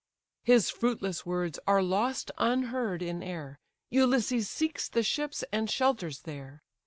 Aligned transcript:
His 0.41 0.71
fruitless 0.71 1.27
words 1.27 1.59
are 1.67 1.83
lost 1.83 2.31
unheard 2.39 3.03
in 3.03 3.21
air, 3.21 3.59
Ulysses 3.91 4.49
seeks 4.49 4.89
the 4.89 5.03
ships, 5.03 5.43
and 5.51 5.69
shelters 5.69 6.21
there. 6.21 6.63